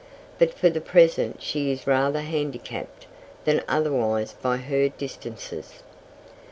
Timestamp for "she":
1.43-1.69